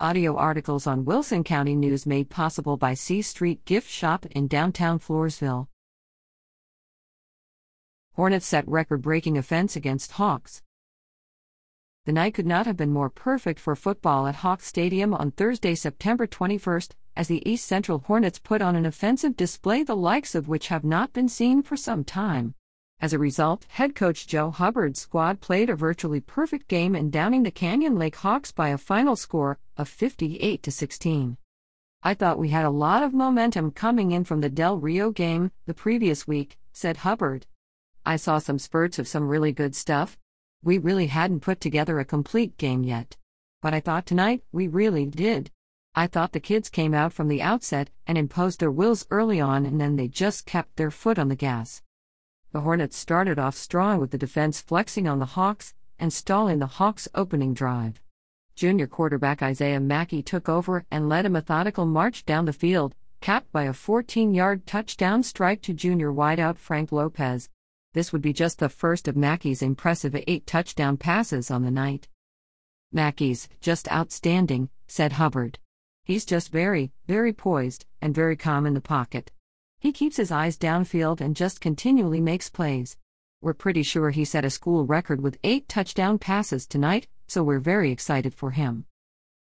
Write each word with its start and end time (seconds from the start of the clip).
Audio 0.00 0.34
articles 0.34 0.88
on 0.88 1.04
Wilson 1.04 1.44
County 1.44 1.76
News 1.76 2.04
made 2.04 2.28
possible 2.28 2.76
by 2.76 2.94
C 2.94 3.22
Street 3.22 3.64
Gift 3.64 3.88
Shop 3.88 4.26
in 4.26 4.48
downtown 4.48 4.98
Floresville. 4.98 5.68
Hornets 8.14 8.44
set 8.44 8.66
record 8.66 9.02
breaking 9.02 9.38
offense 9.38 9.76
against 9.76 10.10
Hawks. 10.12 10.62
The 12.06 12.12
night 12.12 12.34
could 12.34 12.44
not 12.44 12.66
have 12.66 12.76
been 12.76 12.92
more 12.92 13.08
perfect 13.08 13.60
for 13.60 13.76
football 13.76 14.26
at 14.26 14.34
Hawks 14.34 14.66
Stadium 14.66 15.14
on 15.14 15.30
Thursday, 15.30 15.76
September 15.76 16.26
21st, 16.26 16.90
as 17.14 17.28
the 17.28 17.48
East 17.48 17.64
Central 17.64 18.00
Hornets 18.00 18.40
put 18.40 18.60
on 18.60 18.74
an 18.74 18.86
offensive 18.86 19.36
display 19.36 19.84
the 19.84 19.94
likes 19.94 20.34
of 20.34 20.48
which 20.48 20.68
have 20.68 20.82
not 20.82 21.12
been 21.12 21.28
seen 21.28 21.62
for 21.62 21.76
some 21.76 22.02
time. 22.02 22.56
As 23.00 23.12
a 23.12 23.18
result, 23.18 23.66
head 23.68 23.94
coach 23.94 24.26
Joe 24.26 24.50
Hubbard's 24.50 25.00
squad 25.00 25.40
played 25.40 25.68
a 25.68 25.76
virtually 25.76 26.20
perfect 26.20 26.68
game 26.68 26.94
in 26.94 27.10
downing 27.10 27.42
the 27.42 27.50
Canyon 27.50 27.96
Lake 27.96 28.16
Hawks 28.16 28.52
by 28.52 28.68
a 28.68 28.78
final 28.78 29.16
score 29.16 29.58
of 29.76 29.88
58 29.88 30.62
to 30.62 30.70
16. 30.70 31.36
I 32.02 32.14
thought 32.14 32.38
we 32.38 32.50
had 32.50 32.64
a 32.64 32.70
lot 32.70 33.02
of 33.02 33.14
momentum 33.14 33.70
coming 33.70 34.12
in 34.12 34.24
from 34.24 34.40
the 34.40 34.48
Del 34.48 34.78
Rio 34.78 35.10
game 35.10 35.50
the 35.66 35.74
previous 35.74 36.26
week, 36.26 36.58
said 36.72 36.98
Hubbard. 36.98 37.46
I 38.06 38.16
saw 38.16 38.38
some 38.38 38.58
spurts 38.58 38.98
of 38.98 39.08
some 39.08 39.28
really 39.28 39.52
good 39.52 39.74
stuff. 39.74 40.18
We 40.62 40.78
really 40.78 41.06
hadn't 41.06 41.40
put 41.40 41.60
together 41.60 41.98
a 41.98 42.04
complete 42.04 42.58
game 42.58 42.84
yet. 42.84 43.16
But 43.62 43.72
I 43.72 43.80
thought 43.80 44.04
tonight 44.04 44.42
we 44.52 44.68
really 44.68 45.06
did. 45.06 45.50
I 45.94 46.06
thought 46.06 46.32
the 46.32 46.40
kids 46.40 46.68
came 46.68 46.92
out 46.92 47.12
from 47.12 47.28
the 47.28 47.40
outset 47.40 47.88
and 48.06 48.18
imposed 48.18 48.60
their 48.60 48.70
wills 48.70 49.06
early 49.10 49.40
on 49.40 49.64
and 49.64 49.80
then 49.80 49.96
they 49.96 50.08
just 50.08 50.44
kept 50.44 50.76
their 50.76 50.90
foot 50.90 51.18
on 51.18 51.28
the 51.28 51.36
gas. 51.36 51.82
The 52.54 52.60
Hornets 52.60 52.96
started 52.96 53.36
off 53.36 53.56
strong 53.56 53.98
with 53.98 54.12
the 54.12 54.16
defense 54.16 54.60
flexing 54.60 55.08
on 55.08 55.18
the 55.18 55.34
Hawks 55.34 55.74
and 55.98 56.12
stalling 56.12 56.60
the 56.60 56.68
Hawks' 56.78 57.08
opening 57.12 57.52
drive. 57.52 58.00
Junior 58.54 58.86
quarterback 58.86 59.42
Isaiah 59.42 59.80
Mackey 59.80 60.22
took 60.22 60.48
over 60.48 60.86
and 60.88 61.08
led 61.08 61.26
a 61.26 61.30
methodical 61.30 61.84
march 61.84 62.24
down 62.24 62.44
the 62.44 62.52
field, 62.52 62.94
capped 63.20 63.50
by 63.50 63.64
a 63.64 63.72
14 63.72 64.34
yard 64.34 64.68
touchdown 64.68 65.24
strike 65.24 65.62
to 65.62 65.74
junior 65.74 66.12
wideout 66.12 66.56
Frank 66.56 66.92
Lopez. 66.92 67.48
This 67.92 68.12
would 68.12 68.22
be 68.22 68.32
just 68.32 68.60
the 68.60 68.68
first 68.68 69.08
of 69.08 69.16
Mackey's 69.16 69.60
impressive 69.60 70.14
eight 70.28 70.46
touchdown 70.46 70.96
passes 70.96 71.50
on 71.50 71.64
the 71.64 71.72
night. 71.72 72.06
Mackey's 72.92 73.48
just 73.60 73.90
outstanding, 73.90 74.68
said 74.86 75.14
Hubbard. 75.14 75.58
He's 76.04 76.24
just 76.24 76.52
very, 76.52 76.92
very 77.08 77.32
poised 77.32 77.84
and 78.00 78.14
very 78.14 78.36
calm 78.36 78.64
in 78.64 78.74
the 78.74 78.80
pocket. 78.80 79.32
He 79.84 79.92
keeps 79.92 80.16
his 80.16 80.30
eyes 80.30 80.56
downfield 80.56 81.20
and 81.20 81.36
just 81.36 81.60
continually 81.60 82.18
makes 82.18 82.48
plays. 82.48 82.96
We're 83.42 83.52
pretty 83.52 83.82
sure 83.82 84.08
he 84.08 84.24
set 84.24 84.42
a 84.42 84.48
school 84.48 84.86
record 84.86 85.20
with 85.20 85.36
eight 85.44 85.68
touchdown 85.68 86.18
passes 86.18 86.66
tonight, 86.66 87.06
so 87.26 87.42
we're 87.42 87.58
very 87.58 87.92
excited 87.92 88.32
for 88.32 88.52
him. 88.52 88.86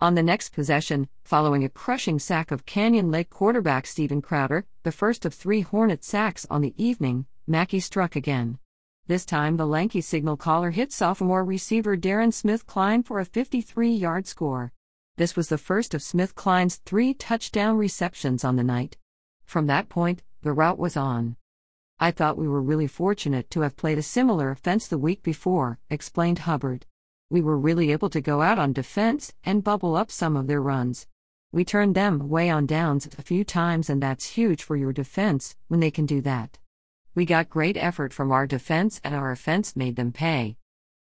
On 0.00 0.16
the 0.16 0.24
next 0.24 0.48
possession, 0.52 1.06
following 1.22 1.62
a 1.62 1.68
crushing 1.68 2.18
sack 2.18 2.50
of 2.50 2.66
Canyon 2.66 3.12
Lake 3.12 3.30
quarterback 3.30 3.86
Steven 3.86 4.20
Crowder, 4.20 4.66
the 4.82 4.90
first 4.90 5.24
of 5.24 5.32
three 5.32 5.60
Hornet 5.60 6.02
sacks 6.02 6.48
on 6.50 6.62
the 6.62 6.74
evening, 6.76 7.26
Mackey 7.46 7.78
struck 7.78 8.16
again. 8.16 8.58
This 9.06 9.24
time, 9.24 9.56
the 9.56 9.68
lanky 9.68 10.00
signal 10.00 10.36
caller 10.36 10.72
hit 10.72 10.90
sophomore 10.90 11.44
receiver 11.44 11.96
Darren 11.96 12.32
Smith 12.32 12.66
Klein 12.66 13.04
for 13.04 13.20
a 13.20 13.24
53 13.24 13.88
yard 13.92 14.26
score. 14.26 14.72
This 15.16 15.36
was 15.36 15.48
the 15.48 15.58
first 15.58 15.94
of 15.94 16.02
Smith 16.02 16.34
Klein's 16.34 16.78
three 16.84 17.14
touchdown 17.14 17.76
receptions 17.76 18.42
on 18.42 18.56
the 18.56 18.64
night. 18.64 18.96
From 19.44 19.66
that 19.66 19.88
point, 19.88 20.22
the 20.42 20.52
route 20.52 20.78
was 20.78 20.96
on. 20.96 21.36
I 21.98 22.10
thought 22.10 22.36
we 22.36 22.48
were 22.48 22.60
really 22.60 22.86
fortunate 22.86 23.50
to 23.50 23.60
have 23.60 23.76
played 23.76 23.98
a 23.98 24.02
similar 24.02 24.50
offense 24.50 24.88
the 24.88 24.98
week 24.98 25.22
before, 25.22 25.78
explained 25.88 26.40
Hubbard. 26.40 26.86
We 27.30 27.40
were 27.40 27.58
really 27.58 27.92
able 27.92 28.10
to 28.10 28.20
go 28.20 28.42
out 28.42 28.58
on 28.58 28.72
defense 28.72 29.32
and 29.44 29.64
bubble 29.64 29.96
up 29.96 30.10
some 30.10 30.36
of 30.36 30.46
their 30.46 30.60
runs. 30.60 31.06
We 31.52 31.64
turned 31.64 31.94
them 31.94 32.20
away 32.20 32.50
on 32.50 32.66
downs 32.66 33.06
a 33.06 33.22
few 33.22 33.44
times, 33.44 33.88
and 33.88 34.02
that's 34.02 34.30
huge 34.30 34.62
for 34.62 34.76
your 34.76 34.92
defense 34.92 35.56
when 35.68 35.80
they 35.80 35.90
can 35.90 36.04
do 36.04 36.20
that. 36.22 36.58
We 37.14 37.24
got 37.24 37.48
great 37.48 37.76
effort 37.76 38.12
from 38.12 38.32
our 38.32 38.46
defense, 38.46 39.00
and 39.04 39.14
our 39.14 39.30
offense 39.30 39.76
made 39.76 39.94
them 39.94 40.10
pay. 40.10 40.56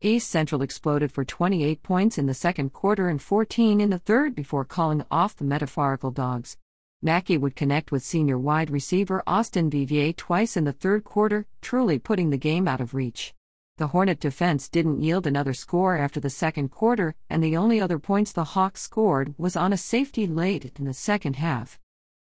East 0.01 0.29
Central 0.29 0.61
exploded 0.61 1.13
for 1.13 1.25
28 1.25 1.83
points 1.85 2.19
in 2.19 2.27
the 2.27 2.35
second 2.35 2.73
quarter 2.73 3.09
and 3.09 3.23
14 3.23 3.81
in 3.81 3.91
the 3.91 3.99
third 3.99 4.35
before 4.35 4.65
calling 4.65 5.05
off 5.09 5.37
the 5.37 5.45
metaphorical 5.45 6.11
dogs. 6.11 6.57
Mackey 7.05 7.37
would 7.37 7.55
connect 7.55 7.93
with 7.93 8.03
senior 8.03 8.39
wide 8.39 8.71
receiver 8.71 9.23
Austin 9.27 9.69
Vivier 9.69 10.17
twice 10.17 10.57
in 10.57 10.65
the 10.65 10.73
third 10.73 11.05
quarter, 11.05 11.45
truly 11.61 11.99
putting 11.99 12.31
the 12.31 12.39
game 12.39 12.67
out 12.67 12.81
of 12.81 12.95
reach. 12.95 13.35
The 13.77 13.89
Hornet 13.89 14.21
defense 14.21 14.71
didn't 14.71 15.03
yield 15.03 15.27
another 15.27 15.53
score 15.53 15.99
after 15.99 16.19
the 16.19 16.31
second 16.31 16.71
quarter, 16.71 17.15
and 17.29 17.45
the 17.45 17.59
only 17.59 17.79
other 17.79 17.99
points 17.99 18.33
the 18.33 18.45
Hawks 18.45 18.81
scored 18.81 19.35
was 19.37 19.55
on 19.55 19.71
a 19.71 19.77
safety 19.77 20.27
late 20.27 20.73
in 20.79 20.87
the 20.87 20.95
second 20.95 21.37
half. 21.37 21.79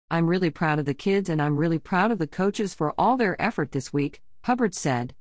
I'm 0.10 0.28
really 0.28 0.50
proud 0.50 0.80
of 0.80 0.86
the 0.86 0.94
kids 0.94 1.28
and 1.28 1.42
I'm 1.42 1.58
really 1.58 1.80
proud 1.80 2.10
of 2.10 2.18
the 2.18 2.26
coaches 2.26 2.74
for 2.74 2.94
all 2.98 3.18
their 3.18 3.42
effort 3.42 3.74
this 3.74 3.92
week, 3.92 4.22
Hubbard 4.46 4.74
said. 4.74 5.14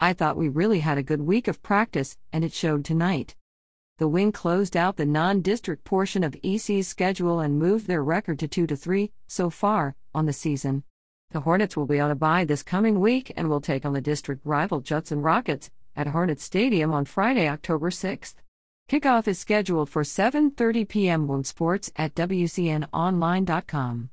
I 0.00 0.14
thought 0.14 0.36
we 0.36 0.48
really 0.48 0.80
had 0.80 0.98
a 0.98 1.04
good 1.04 1.20
week 1.20 1.46
of 1.46 1.62
practice, 1.62 2.18
and 2.32 2.42
it 2.42 2.52
showed 2.52 2.84
tonight. 2.84 3.36
The 3.98 4.08
win 4.08 4.30
closed 4.30 4.76
out 4.76 4.96
the 4.96 5.06
non-district 5.06 5.84
portion 5.84 6.22
of 6.22 6.36
EC's 6.44 6.86
schedule 6.86 7.40
and 7.40 7.58
moved 7.58 7.86
their 7.86 8.04
record 8.04 8.38
to 8.40 8.48
2 8.48 8.66
to 8.66 8.76
3 8.76 9.10
so 9.26 9.48
far 9.48 9.96
on 10.14 10.26
the 10.26 10.34
season. 10.34 10.84
The 11.30 11.40
Hornets 11.40 11.78
will 11.78 11.86
be 11.86 11.98
on 11.98 12.10
a 12.10 12.14
bye 12.14 12.44
this 12.44 12.62
coming 12.62 13.00
week 13.00 13.32
and 13.36 13.48
will 13.48 13.62
take 13.62 13.86
on 13.86 13.94
the 13.94 14.02
district 14.02 14.44
rival 14.44 14.80
Judson 14.80 15.22
Rockets 15.22 15.70
at 15.96 16.08
Hornet 16.08 16.40
Stadium 16.40 16.92
on 16.92 17.06
Friday, 17.06 17.48
October 17.48 17.88
6th. 17.88 18.34
Kickoff 18.88 19.26
is 19.26 19.38
scheduled 19.38 19.88
for 19.88 20.02
7:30 20.02 20.86
p.m. 20.86 21.30
on 21.30 21.42
sports 21.42 21.90
at 21.96 22.14
wcnonline.com. 22.14 24.10